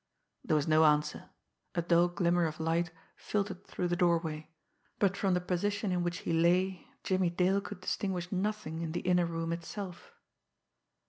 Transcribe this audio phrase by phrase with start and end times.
[0.43, 1.29] There was no answer.
[1.75, 4.49] A dull glimmer of light filtered through the doorway,
[4.97, 9.01] but from the position in which he lay Jimmie Dale could distinguish nothing in the
[9.01, 10.11] inner room itself.